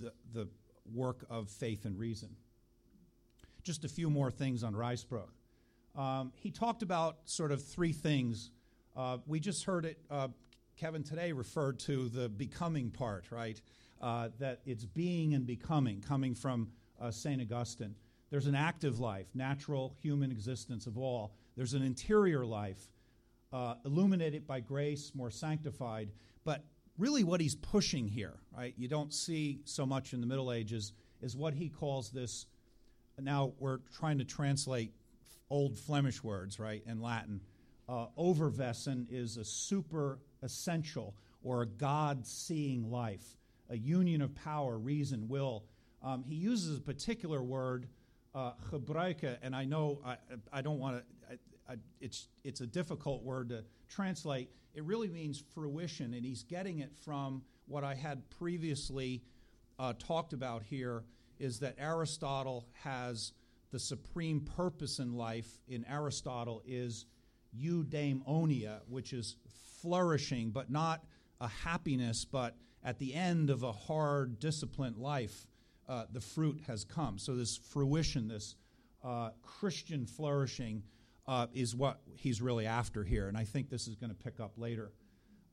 [0.00, 0.48] the, the,
[0.92, 2.28] work of faith and reason.
[3.62, 5.30] Just a few more things on Ruysbroeck.
[5.96, 8.50] Um, he talked about sort of three things.
[8.94, 10.28] Uh, we just heard it, uh,
[10.76, 13.58] Kevin today referred to the becoming part, right?
[14.02, 16.68] Uh, that it's being and becoming, coming from
[17.10, 17.40] St.
[17.40, 17.94] Augustine.
[18.30, 21.34] There's an active life, natural human existence of all.
[21.56, 22.90] There's an interior life,
[23.54, 26.10] uh, illuminated by grace, more sanctified.
[26.44, 26.64] But
[26.98, 30.92] really, what he's pushing here, right, you don't see so much in the Middle Ages,
[31.22, 32.46] is what he calls this.
[33.18, 34.92] Now we're trying to translate
[35.50, 37.40] old Flemish words, right, in Latin.
[37.88, 41.14] Uh, overwesen is a super essential
[41.44, 43.36] or a God seeing life,
[43.70, 45.64] a union of power, reason, will.
[46.02, 47.86] Um, he uses a particular word,
[48.34, 48.52] uh,
[49.42, 50.16] and I know I,
[50.52, 51.38] I don't want to,
[52.00, 54.50] it's, it's a difficult word to translate.
[54.74, 59.22] It really means fruition, and he's getting it from what I had previously
[59.78, 61.04] uh, talked about here
[61.38, 63.32] is that Aristotle has
[63.70, 67.06] the supreme purpose in life, in Aristotle, is
[67.58, 69.36] eudaimonia, which is
[69.80, 71.04] flourishing, but not
[71.40, 75.46] a happiness, but at the end of a hard, disciplined life,
[75.88, 77.18] uh, the fruit has come.
[77.18, 78.54] So, this fruition, this
[79.02, 80.82] uh, Christian flourishing,
[81.26, 83.28] uh, is what he's really after here.
[83.28, 84.92] And I think this is going to pick up later.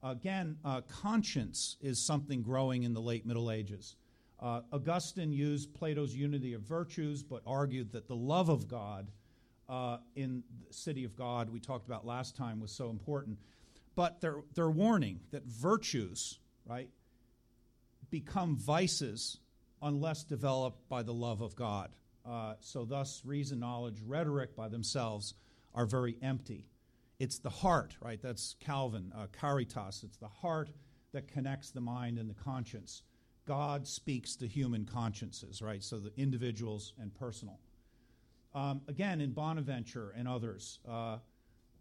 [0.03, 3.95] Again, uh, conscience is something growing in the late Middle Ages.
[4.39, 9.11] Uh, Augustine used Plato's unity of virtues, but argued that the love of God
[9.69, 13.37] uh, in the city of God, we talked about last time, was so important.
[13.95, 16.89] But they're, they're warning that virtues, right,
[18.09, 19.37] become vices
[19.81, 21.91] unless developed by the love of God.
[22.25, 25.35] Uh, so, thus, reason, knowledge, rhetoric by themselves
[25.73, 26.67] are very empty.
[27.19, 28.19] It's the heart, right?
[28.21, 30.03] That's Calvin, uh, caritas.
[30.03, 30.71] It's the heart
[31.13, 33.03] that connects the mind and the conscience.
[33.45, 35.83] God speaks to human consciences, right?
[35.83, 37.59] So the individuals and personal.
[38.53, 41.17] Um, again, in Bonaventure and others, uh,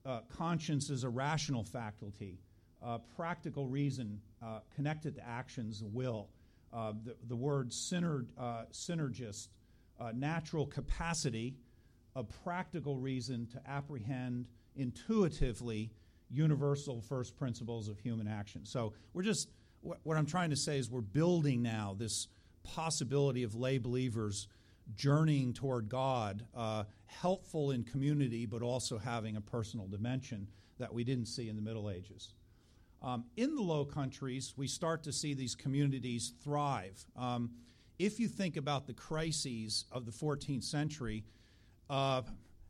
[0.05, 2.39] uh, conscience is a rational faculty,
[2.83, 6.29] uh, practical reason uh, connected to actions, will.
[6.73, 9.49] Uh, the, the word uh, synderesis,
[10.15, 11.57] natural capacity,
[12.17, 14.47] a practical reason to apprehend
[14.77, 15.91] intuitively
[16.31, 18.65] universal first principles of human action.
[18.65, 22.29] So we're just, what I'm trying to say is we're building now this
[22.63, 24.49] possibility of lay believers
[24.95, 31.05] journeying toward God, uh, helpful in community, but also having a personal dimension that we
[31.05, 32.35] didn't see in the Middle Ages.
[33.03, 37.05] Um, in the Low Countries, we start to see these communities thrive.
[37.17, 37.51] Um,
[37.99, 41.25] if you think about the crises of the 14th century,
[41.91, 42.23] uh,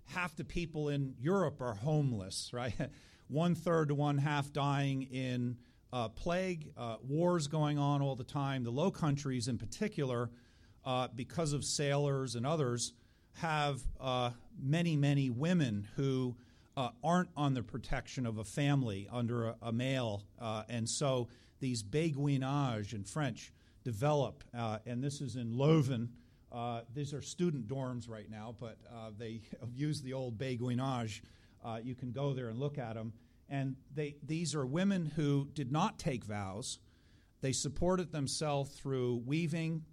[0.06, 2.74] half the people in Europe are homeless, right?
[3.28, 5.56] one third to one half dying in
[5.92, 8.64] uh, plague, uh, wars going on all the time.
[8.64, 10.30] The Low Countries, in particular,
[10.85, 12.94] uh, because of sailors and others,
[13.35, 14.30] have uh,
[14.61, 16.35] many, many women who
[16.76, 20.24] uh, aren't on the protection of a family under a, a male.
[20.68, 21.28] And so
[21.61, 23.52] these béguinage in French
[23.85, 26.09] develop, and this is in Leuven
[26.52, 31.20] uh, these are student dorms right now, but uh, they have used the old béguinage.
[31.64, 33.12] Uh, you can go there and look at them.
[33.48, 36.78] And they, these are women who did not take vows.
[37.40, 39.84] They supported themselves through weaving,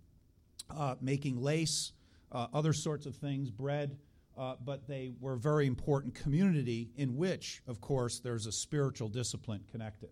[0.70, 1.91] uh, making lace,
[2.32, 3.98] uh, other sorts of things, bread.
[4.38, 9.08] Uh, but they were a very important community in which, of course, there's a spiritual
[9.08, 10.10] discipline connected.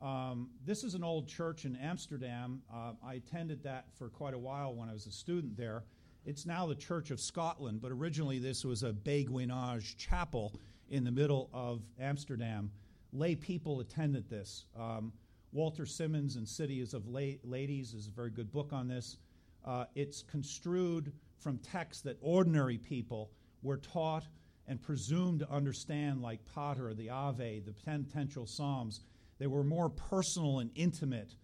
[0.00, 2.62] Um, this is an old church in Amsterdam.
[2.72, 5.84] Uh, I attended that for quite a while when I was a student there.
[6.24, 10.54] It's now the Church of Scotland, but originally this was a Béguinage chapel
[10.90, 12.70] in the middle of Amsterdam.
[13.12, 14.66] Lay people attended this.
[14.78, 15.12] Um,
[15.52, 19.16] Walter Simons and Cities of La- Ladies is a very good book on this.
[19.64, 23.30] Uh, it's construed from texts that ordinary people
[23.62, 24.24] were taught
[24.66, 29.00] and presumed to understand, like Pater, the Ave, the penitential Psalms
[29.38, 31.34] they were more personal and intimate,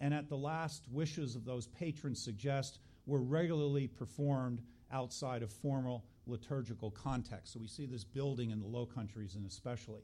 [0.00, 4.62] and at the last wishes of those patrons suggest were regularly performed
[4.92, 7.52] outside of formal liturgical context.
[7.52, 10.02] So we see this building in the Low Countries and especially.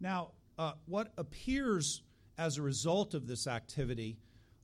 [0.00, 2.02] Now, uh, what appears
[2.38, 4.18] as a result of this activity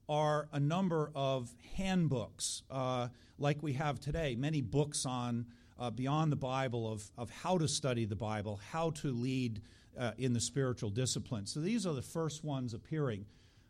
[0.09, 5.47] are a number of handbooks, uh, like we have today, many books on
[5.79, 9.61] uh, beyond the Bible of, of how to study the Bible, how to lead
[9.99, 11.47] uh, in the spiritual discipline.
[11.47, 13.27] So these are the first ones appearing.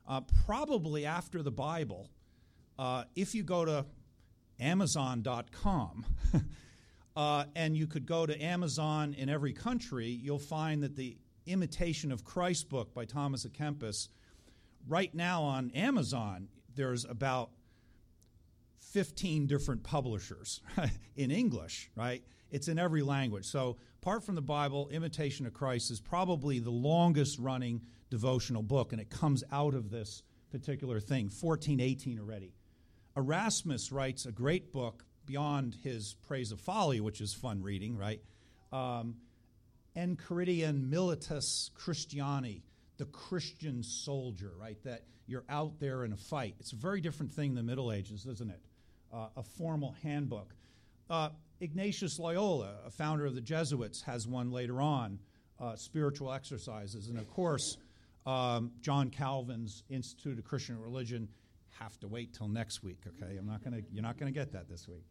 [0.07, 2.11] Uh, probably after the Bible,
[2.79, 3.87] uh, if you go to
[4.61, 6.07] Amazon.com,
[7.17, 12.13] uh, and you could go to Amazon in every country, you'll find that the Imitation
[12.13, 14.09] of Christ book by Thomas à Kempis,
[14.87, 17.51] right now on Amazon, there's about
[18.93, 20.61] 15 different publishers
[21.17, 22.23] in English, right?
[22.51, 23.47] It's in every language.
[23.47, 28.93] So, apart from the Bible, Imitation of Christ is probably the longest running devotional book,
[28.93, 32.55] and it comes out of this particular thing, 1418 already.
[33.17, 38.23] Erasmus writes a great book beyond his Praise of Folly, which is fun reading, right?
[38.73, 39.17] Um,
[39.97, 42.63] Enchiridion Militis Christiani,
[42.97, 44.83] the Christian soldier, right?
[44.85, 46.55] That you're out there in a fight.
[46.61, 48.61] It's a very different thing than the Middle Ages, isn't it?
[49.13, 50.55] Uh, a formal handbook.
[51.11, 55.19] Uh, Ignatius Loyola, a founder of the Jesuits, has one later on,
[55.59, 57.09] uh, Spiritual Exercises.
[57.09, 57.79] And of course,
[58.27, 61.29] um, John Calvin's Institute of Christian Religion.
[61.81, 63.37] Have to wait till next week, okay?
[63.37, 65.05] I'm not gonna, you're not going to get that this week.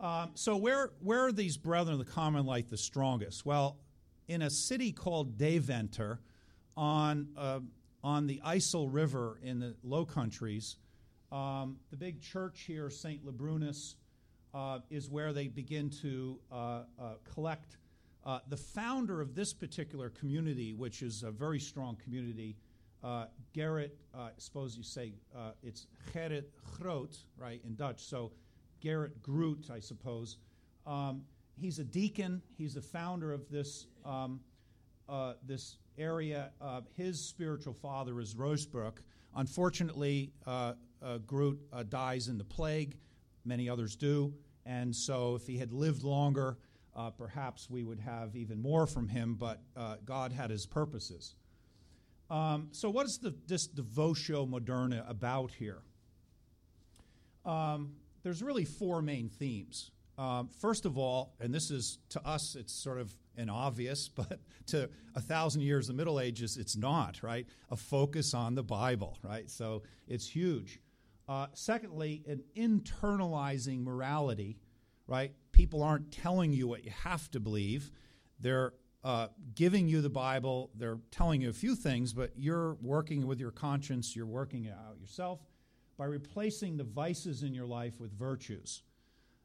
[0.00, 3.46] Um, so, where, where are these brethren of the common light the strongest?
[3.46, 3.78] Well,
[4.28, 6.20] in a city called Deventer
[6.76, 7.60] on, uh,
[8.02, 10.76] on the IJssel River in the Low Countries,
[11.32, 13.24] um, the big church here, St.
[13.24, 13.94] Lebuinus,
[14.56, 16.54] uh, is where they begin to uh,
[16.98, 17.76] uh, collect
[18.24, 22.56] Uh, the founder of this particular community, which is a very strong community,
[23.54, 25.12] Gerrit, uh, suppose you say
[25.62, 28.00] it's Gerrit Groot, right, in Dutch.
[28.02, 28.32] So
[28.82, 30.38] Gerrit Groot, I suppose.
[30.86, 31.22] Um,
[31.54, 32.42] he's a deacon.
[32.58, 34.40] He's the founder of this um,
[35.46, 36.50] this area.
[36.60, 38.98] Uh, his spiritual father is Ruysbroeck.
[39.34, 42.96] Unfortunately, uh, uh Groot dies in the plague.
[43.44, 44.34] Many others do.
[44.66, 46.58] And so, if he had lived longer,
[46.94, 49.62] uh, perhaps we would have even more from him, but
[50.04, 51.34] God had his purposes.
[52.30, 55.82] Um, so, what is the, this Devotio Moderna about here?
[57.44, 59.92] Um, there's really four main themes.
[60.18, 64.40] Um, first of all, and this is to us, it's sort of an obvious, but
[64.66, 67.46] to a thousand years of the Middle Ages, it's not, right?
[67.70, 69.48] A focus on the Bible, right?
[69.48, 70.80] So it's huge.
[71.28, 74.58] Uh, secondly, an internalizing morality,
[75.06, 75.32] right?
[75.52, 77.90] People aren't telling you what you have to believe.
[78.38, 80.70] They're uh, giving you the Bible.
[80.74, 84.14] They're telling you a few things, but you're working with your conscience.
[84.14, 85.40] You're working it out yourself
[85.96, 88.82] by replacing the vices in your life with virtues.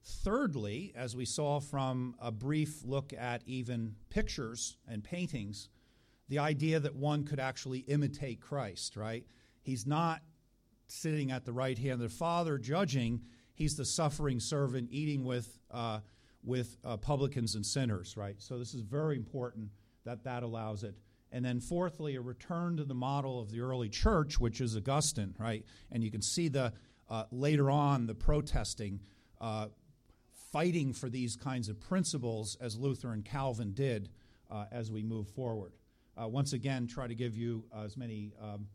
[0.04, 5.70] Thirdly, as we saw from a brief look at even pictures and paintings,
[6.28, 9.26] the idea that one could actually imitate Christ, right?
[9.62, 10.22] He's not
[10.92, 13.22] sitting at the right hand of the Father judging,
[13.54, 16.00] he's the suffering servant eating with, uh,
[16.44, 18.36] with uh, publicans and sinners, right?
[18.40, 19.70] So this is very important
[20.06, 20.96] that that allows it.
[21.32, 25.34] And then, fourthly, a return to the model of the early church, which is Augustine,
[25.40, 25.64] right?
[25.90, 26.74] And you can see the
[27.10, 29.00] uh, later on the protesting
[29.40, 29.68] uh,
[30.52, 34.10] fighting for these kinds of principles as Luther and Calvin did
[34.50, 35.72] uh, as we move forward.
[36.22, 38.68] Uh, once again, try to give you as many um,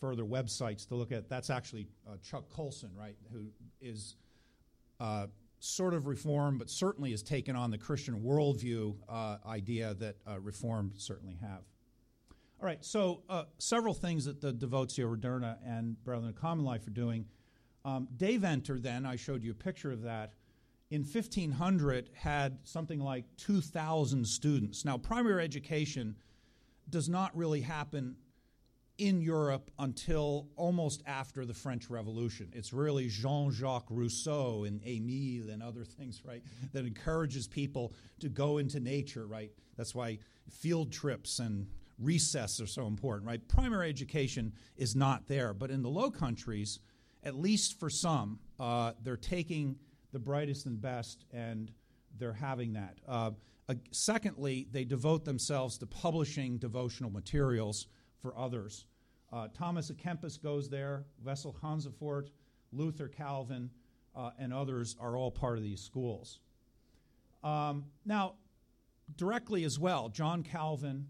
[0.00, 1.28] further websites to look at.
[1.28, 3.46] That's actually uh, Chuck Colson, right, who
[3.80, 4.16] is
[4.98, 5.26] uh,
[5.58, 8.94] sort of reform, but certainly has taken on the Christian worldview
[9.46, 11.60] idea that reform certainly have.
[12.60, 13.22] All right, so
[13.58, 17.26] several things that the Devotio Moderna and Brethren of Common Life are doing
[17.84, 20.34] um, Deventer, then, I showed you a picture of that,
[20.90, 24.84] in 1500 had something like 2,000 students.
[24.84, 26.16] Now, primary education
[26.88, 28.16] does not really happen
[29.00, 32.50] in Europe until almost after the French Revolution.
[32.52, 38.28] It's really Jean Jacques Rousseau and Emile and other things, right, that encourages people to
[38.28, 39.50] go into nature, right?
[39.76, 40.18] That's why
[40.50, 41.66] field trips and
[41.98, 43.46] recess are so important, right?
[43.48, 45.54] Primary education is not there.
[45.54, 46.80] But in the Low Countries,
[47.22, 49.76] at least for some, uh, they're taking
[50.12, 51.70] the brightest and best and
[52.18, 52.98] they're having that.
[53.08, 53.30] Uh,
[53.68, 57.86] uh, secondly, they devote themselves to publishing devotional materials
[58.20, 58.84] for others.
[59.32, 62.28] Uh, Thomas à Kempis goes there, Wessel Hansefort,
[62.72, 63.70] Luther Calvin,
[64.16, 66.40] uh, and others are all part of these schools.
[67.44, 68.34] Um, now,
[69.16, 71.06] directly as well, John Calvin,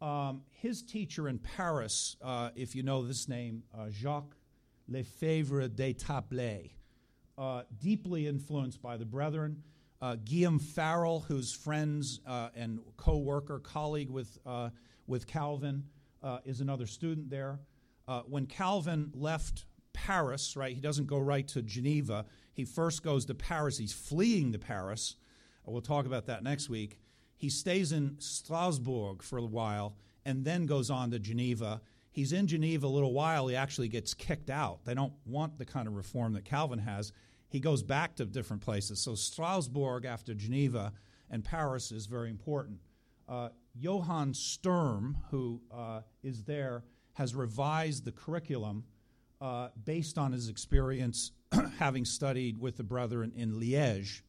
[0.00, 4.36] um, his teacher in Paris, uh, if you know this name, Jacques
[4.88, 6.70] Lefebvre d'Etaples,
[7.38, 9.62] uh, deeply influenced by the Brethren.
[10.00, 14.68] Uh, Guillaume Farel, who's friends uh, and co-worker, colleague with, uh,
[15.06, 15.84] with Calvin,
[16.24, 17.60] uh, is another student there.
[18.08, 22.24] Uh, when Calvin left Paris, right, he doesn't go right to Geneva.
[22.52, 23.78] He first goes to Paris.
[23.78, 25.14] He's fleeing to Paris.
[25.64, 26.98] We'll talk about that next week.
[27.36, 31.80] He stays in Strasbourg for a while and then goes on to Geneva
[32.14, 33.48] He's in Geneva a little while.
[33.48, 34.84] He actually gets kicked out.
[34.84, 37.12] They don't want the kind of reform that Calvin has.
[37.48, 39.00] He goes back to different places.
[39.00, 40.92] So Strasbourg after Geneva
[41.28, 42.78] and Paris is very important.
[43.28, 46.84] Uh, Johann Sturm, who uh, is there,
[47.14, 48.84] has revised the curriculum
[49.40, 51.32] uh, based on his experience
[51.78, 54.22] having studied with the brethren in Liège.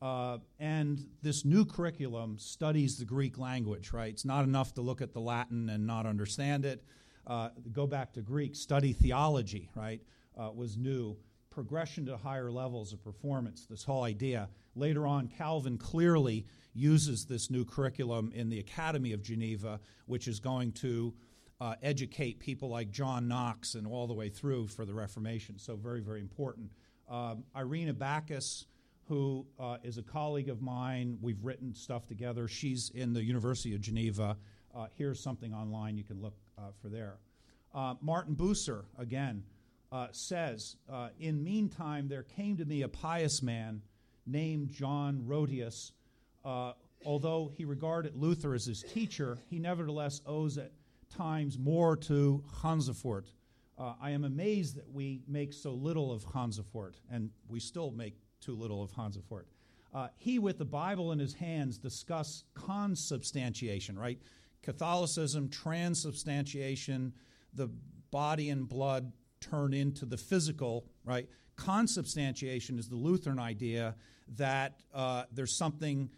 [0.00, 4.12] Uh, and this new curriculum studies the Greek language, right?
[4.12, 6.84] It's not enough to look at the Latin and not understand it
[7.28, 10.00] uh, go back to Greek, study theology, right,
[10.36, 11.16] uh, was new.
[11.50, 14.48] Progression to higher levels of performance, this whole idea.
[14.74, 20.38] Later on, Calvin clearly uses this new curriculum in the Academy of Geneva, which is
[20.38, 21.14] going to
[21.60, 25.58] uh, educate people like John Knox and all the way through for the Reformation.
[25.58, 26.70] So, very, very important.
[27.08, 28.66] Um, Irena Backus,
[29.08, 32.46] who uh, is a colleague of mine, we've written stuff together.
[32.46, 34.36] She's in the University of Geneva.
[34.76, 37.16] Uh, here's something online you can look uh, for there.
[37.74, 39.42] Uh, Martin Bucer, again,
[39.90, 43.82] uh, says, uh, In meantime, there came to me a pious man
[44.26, 45.92] named John Rhodius.
[46.44, 46.72] Uh,
[47.04, 50.72] although he regarded Luther as his teacher, he nevertheless owes at
[51.10, 53.26] times more to Hansefort.
[53.78, 58.16] Uh, I am amazed that we make so little of Hansefort, and we still make
[58.40, 59.44] too little of Hansefort.
[59.94, 64.18] Uh, he, with the Bible in his hands, discuss consubstantiation, right?
[64.62, 67.12] Catholicism, transubstantiation,
[67.54, 67.68] the
[68.10, 71.28] body and blood turn into the physical, right?
[71.56, 73.96] Consubstantiation is the Lutheran idea
[74.36, 76.10] that uh, there's something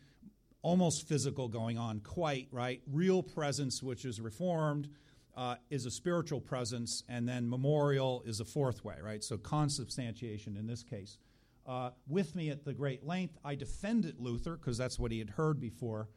[0.62, 2.82] almost physical going on, quite, right?
[2.86, 4.88] Real presence, which is reformed,
[5.36, 9.22] uh, is a spiritual presence, and then memorial is a fourth way, right?
[9.24, 11.18] So consubstantiation in this case.
[11.66, 15.30] Uh, with me at the great length, I defended Luther because that's what he had
[15.30, 16.08] heard before,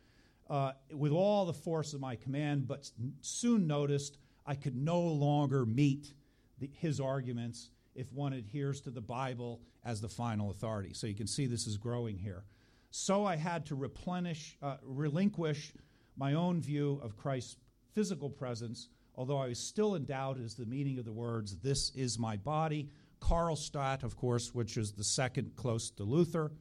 [0.50, 2.90] uh, with all the force of my command, but
[3.22, 6.14] soon noticed I could no longer meet
[6.60, 10.94] the, his arguments if one adheres to the Bible as the final authority.
[10.94, 12.44] So you can see this is growing here.
[12.90, 15.74] So I had to replenish, uh, relinquish
[16.16, 17.58] my own view of Christ's
[17.94, 21.92] physical presence, although I was still in doubt as the meaning of the words, This
[21.96, 22.90] is my body.
[23.20, 26.52] Karlstadt, of course, which is the second close to Luther,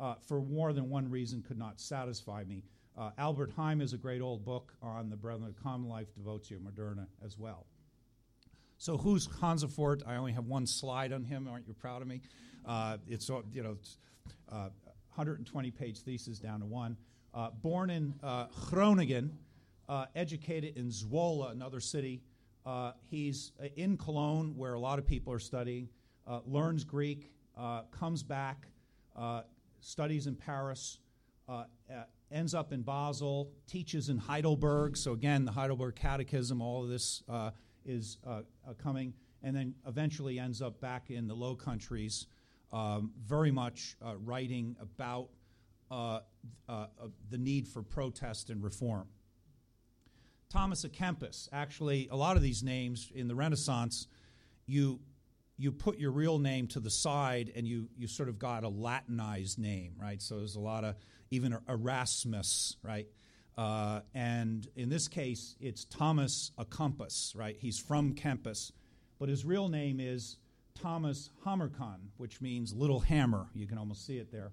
[0.00, 2.64] uh, for more than one reason could not satisfy me.
[2.96, 6.58] Uh, Albert Hyma is a great old book on the Brethren of Common Life, Devotio
[6.58, 7.66] Moderna, as well.
[8.80, 10.02] So who's Hansefort?
[10.06, 11.48] I only have one slide on him.
[11.50, 12.22] Aren't you proud of me?
[12.64, 13.76] Uh, it's you know,
[14.48, 16.96] 120 uh, page thesis down to one.
[17.34, 19.36] Uh, born in uh, Groningen,
[19.88, 22.22] uh, educated in Zwolle, another city.
[22.64, 25.88] Uh, he's in Cologne, where a lot of people are studying.
[26.46, 27.32] learns Greek,
[27.90, 28.68] comes back,
[29.80, 30.98] studies in Paris,
[32.30, 34.96] ends up in Basel, teaches in Heidelberg.
[34.96, 37.24] So again, the Heidelberg Catechism, all of this
[37.88, 42.26] is uh, uh, coming, and then eventually ends up back in the Low Countries,
[42.72, 45.30] um, very much uh, writing about
[45.90, 46.20] uh,
[47.30, 49.08] the need for protest and reform.
[50.50, 54.06] Thomas à Kempis, actually, a lot of these names in the Renaissance,
[54.66, 55.00] you
[55.60, 58.68] you put your real name to the side and you you sort of got a
[58.68, 60.22] Latinized name, right?
[60.22, 60.94] So there's a lot of
[61.30, 63.06] even Erasmus, right?
[63.58, 67.56] Uh, and in this case, it's Thomas Kempis, right?
[67.58, 68.70] He's from Kempis,
[69.18, 70.36] but his real name is
[70.80, 73.48] Thomas Hamerken, which means little hammer.
[73.54, 74.52] You can almost see it there.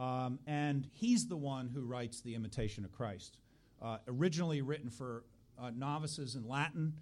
[0.00, 3.38] Um, and he's the one who writes The Imitation of Christ.
[3.80, 5.22] Uh, originally written for
[5.56, 6.94] uh, novices in Latin.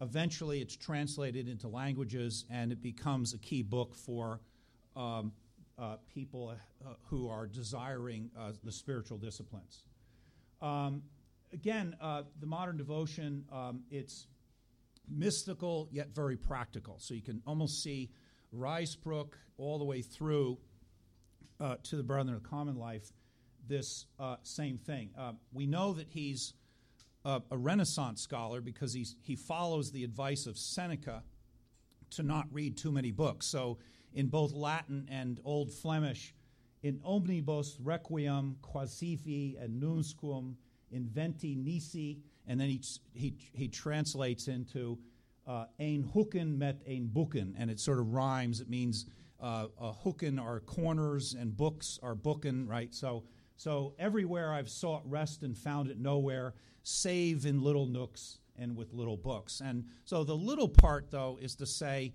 [0.00, 4.40] Eventually, it's translated into languages and it becomes a key book for
[4.94, 5.32] um,
[5.78, 9.82] uh, people uh, who are desiring uh, the spiritual disciplines.
[10.62, 11.02] Um,
[11.52, 14.28] again, uh, the modern devotion, um, it's
[15.08, 16.96] mystical yet very practical.
[16.98, 18.10] So you can almost see
[18.56, 20.58] Ruysbroeck all the way through
[21.60, 23.12] uh, to the Brethren of Common Life,
[23.68, 25.10] this uh, same thing.
[25.18, 26.54] Uh, we know that he's
[27.24, 31.22] a Renaissance scholar because he's, he follows the advice of Seneca
[32.10, 33.46] to not read too many books.
[33.46, 33.78] So
[34.12, 36.34] in both Latin and Old Flemish,
[36.82, 40.54] in omnibus requiem quaesivi and nunquam
[40.94, 42.80] inventi nisi, and then he,
[43.14, 44.98] he, he translates into
[45.46, 48.60] uh, ein hooken met ein booken, and it sort of rhymes.
[48.60, 49.06] It means
[49.40, 52.94] uh, a hooken are corners and books are booken, right?
[52.94, 53.24] So,
[53.56, 58.92] so everywhere I've sought rest and found it nowhere, save in little nooks and with
[58.92, 59.62] little books.
[59.64, 62.12] And so the little part, though, is to say,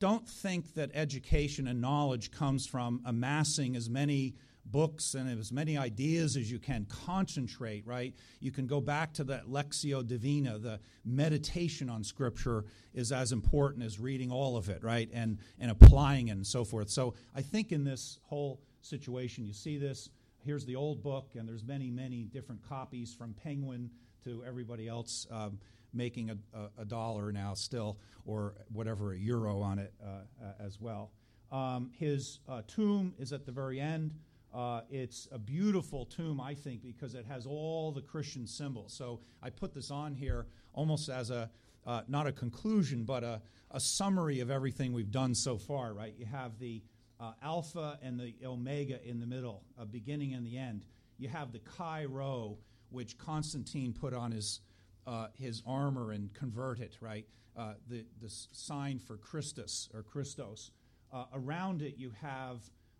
[0.00, 4.34] don't think that education and knowledge comes from amassing as many
[4.70, 6.86] books and as many ideas as you can.
[7.06, 8.14] Concentrate, right?
[8.40, 10.58] You can go back to that Lectio Divina.
[10.58, 15.08] The meditation on Scripture is as important as reading all of it, right?
[15.12, 16.90] And, and applying it and so forth.
[16.90, 20.10] So I think in this whole situation, you see this.
[20.44, 23.90] Here's the old book, and there's many, many different copies from Penguin
[24.24, 25.26] to everybody else.
[25.30, 25.58] Um,
[25.92, 30.08] making a, a, a, dollar now still, or whatever, a euro on it uh,
[30.42, 31.12] uh, as well.
[31.50, 34.14] Um, his uh, tomb is at the very end.
[34.54, 38.92] Uh, it's a beautiful tomb, I think, because it has all the Christian symbols.
[38.92, 41.50] So I put this on here almost as a
[41.86, 46.12] uh, not a conclusion, but a, a, summary of everything we've done so far, right?
[46.18, 46.82] You have the
[47.18, 50.84] uh, Alpha and the Omega in the middle, a beginning and the end.
[51.16, 52.58] You have the Chi Rho,
[52.90, 54.60] which Constantine put on his
[55.08, 57.26] uh, his armor and convert it, right?
[57.56, 60.70] Uh, the, the sign for Christus or Christos.
[61.10, 62.58] Uh, around it, you have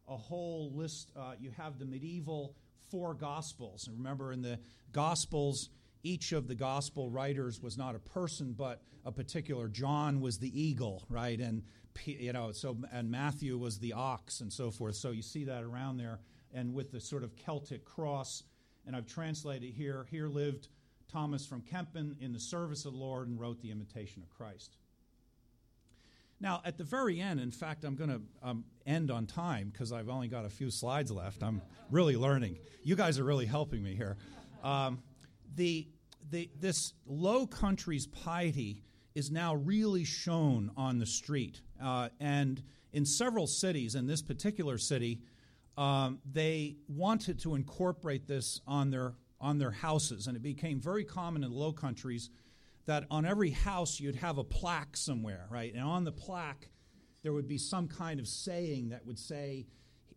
[0.09, 1.12] a whole list.
[1.14, 2.56] Uh, you have the medieval
[2.90, 3.86] four Gospels.
[3.86, 4.59] And remember, in the
[4.92, 5.68] Gospels,
[6.02, 9.68] each of the Gospel writers was not a person, but a particular.
[9.68, 11.38] John was the eagle, right?
[11.38, 11.62] And
[12.06, 14.94] you know, so and Matthew was the ox, and so forth.
[14.94, 16.20] So you see that around there,
[16.54, 18.44] and with the sort of Celtic cross.
[18.86, 20.06] And I've translated here.
[20.11, 20.68] Here lived
[21.09, 24.76] Thomas from Kempen in the service of the Lord and wrote the Imitation of Christ.
[26.40, 29.92] Now, at the very end, in fact, I'm going to um, end on time because
[29.92, 31.42] I've only got a few slides left.
[31.42, 32.59] I'm really learning.
[32.84, 34.16] You guys are really helping me here.
[34.62, 35.02] Um,
[35.56, 35.88] the,
[36.30, 38.84] the, this low country's piety
[39.16, 41.61] is now really shown on the street.
[41.82, 45.20] Uh, and in several cities, in this particular city,
[45.76, 50.26] um, they wanted to incorporate this on their, on their houses.
[50.26, 52.30] And it became very common in the low countries
[52.86, 55.72] that on every house you'd have a plaque somewhere, right?
[55.72, 56.70] And on the plaque,
[57.22, 59.66] there would be some kind of saying that would say,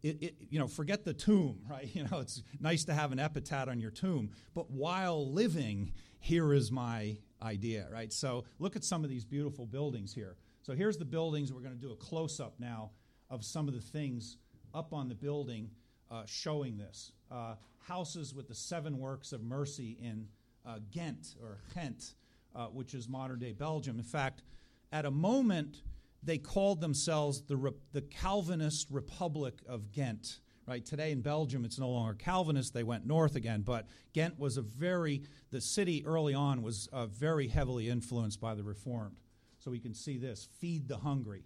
[0.04, 1.94] it, it, you know, forget the tomb, right?
[1.94, 6.54] You know, it's nice to have an epitaph on your tomb, but while living, here
[6.54, 8.14] is my idea, right?
[8.14, 10.38] So look at some of these beautiful buildings here.
[10.62, 11.52] So here's the buildings.
[11.52, 12.92] We're going to do a close up now
[13.30, 14.38] of some of the things
[14.74, 15.72] up on the building
[16.12, 17.12] uh, showing this.
[17.32, 20.28] Uh, houses with the seven works of mercy in
[20.66, 22.14] uh, Ghent or Ghent
[22.56, 23.98] uh, which is modern day Belgium.
[23.98, 24.44] In fact,
[24.92, 25.82] at a moment,
[26.24, 30.40] they called themselves the, Re- the Calvinist Republic of Ghent.
[30.68, 32.74] Right today in Belgium, it's no longer Calvinist.
[32.74, 37.08] They went north again, but Ghent was a very the city early on was uh,
[37.08, 39.16] very heavily influenced by the Reformed.
[39.58, 41.46] So we can see this: feed the hungry,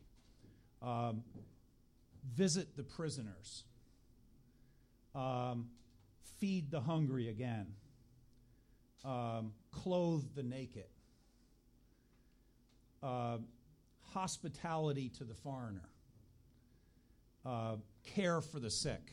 [0.82, 1.24] um,
[2.36, 3.64] visit the prisoners,
[5.16, 5.70] um,
[6.40, 7.68] feed the hungry again,
[9.04, 10.90] um, clothe the naked,
[13.02, 13.38] uh,
[14.14, 15.90] hospitality to the foreigner,
[17.46, 19.12] uh, care for the sick,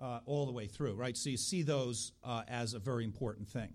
[0.00, 1.16] uh, all the way through, right?
[1.16, 3.72] So you see those uh, as a very important thing.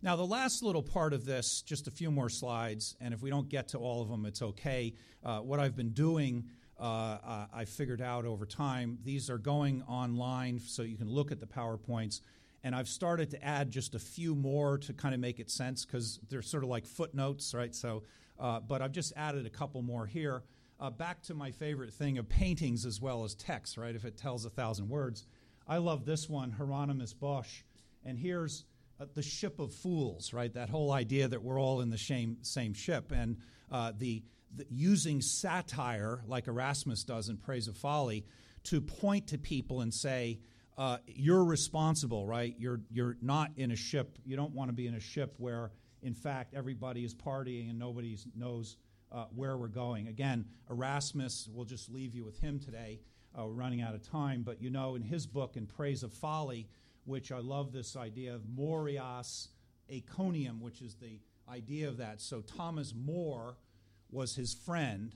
[0.00, 3.30] Now, the last little part of this, just a few more slides, and if we
[3.30, 4.94] don't get to all of them, it's okay.
[5.24, 6.44] Uh, what I've been doing,
[6.82, 11.40] uh, I figured out over time, these are going online so you can look at
[11.40, 12.20] the PowerPoints
[12.64, 15.84] and I've started to add just a few more to kind of make it sense
[15.84, 17.74] because they're sort of like footnotes, right?
[17.74, 18.02] So,
[18.38, 20.42] uh, but I've just added a couple more here.
[20.80, 23.94] Uh, back to my favorite thing of paintings as well as text, right?
[23.94, 25.26] If it tells a thousand words.
[25.66, 27.62] I love this one, Hieronymus Bosch.
[28.04, 28.64] And here's
[29.00, 30.52] uh, the ship of fools, right?
[30.52, 33.12] That whole idea that we're all in the same, same ship.
[33.12, 33.36] And
[33.70, 34.37] uh, the, the,
[34.70, 38.24] using satire, like Erasmus does in Praise of Folly,
[38.64, 40.40] to point to people and say,
[40.76, 42.54] uh, you're responsible, right?
[42.56, 44.16] You're you're not in a ship.
[44.24, 45.72] You don't want to be in a ship where,
[46.02, 48.76] in fact, everybody is partying and nobody knows
[49.10, 50.06] uh, where we're going.
[50.06, 51.48] Again, Erasmus.
[51.52, 53.00] We'll just leave you with him today.
[53.36, 56.12] Uh, we're running out of time, but you know, in his book, "In Praise of
[56.12, 56.68] Folly,"
[57.04, 59.48] which I love this idea of morias
[59.88, 62.20] encomium, which is the idea of that.
[62.20, 63.56] So Thomas More
[64.10, 65.14] was his friend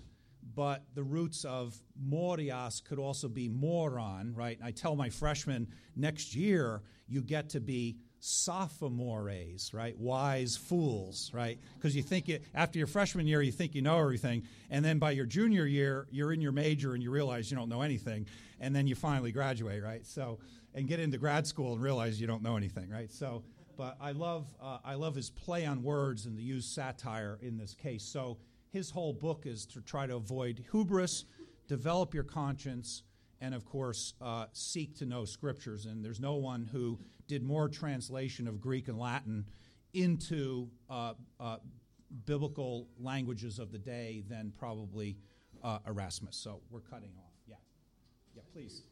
[0.54, 4.58] but the roots of morias could also be moron, right?
[4.58, 9.98] And I tell my freshmen next year you get to be sophomores, right?
[9.98, 11.58] Wise fools, right?
[11.74, 14.44] Because you think it, after your freshman year, you think you know everything.
[14.70, 17.68] And then by your junior year, you're in your major and you realize you don't
[17.68, 18.26] know anything.
[18.60, 20.06] And then you finally graduate, right?
[20.06, 20.38] So,
[20.74, 23.10] and get into grad school and realize you don't know anything, right?
[23.10, 23.42] So,
[23.76, 27.58] but I love, uh, I love his play on words and the use satire in
[27.58, 28.04] this case.
[28.04, 28.38] So,
[28.72, 31.24] his whole book is to try to avoid hubris,
[31.68, 33.02] develop your conscience,
[33.40, 35.86] and of course, uh, seek to know scriptures.
[35.86, 36.98] And there's no one who
[37.28, 39.44] did more translation of Greek and Latin
[39.92, 41.56] into uh, uh,
[42.24, 45.18] biblical languages of the day than probably
[45.62, 46.36] uh, Erasmus.
[46.36, 47.32] So we're cutting off.
[47.46, 47.56] Yeah.
[48.34, 48.82] Yeah, please.